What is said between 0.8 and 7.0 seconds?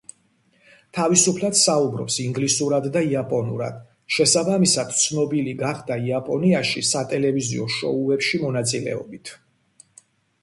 თავისუფლად საუბრობს ინგლისურად და იაპონურად, შესაბამისად, ცნობილი გახდა იაპონიაში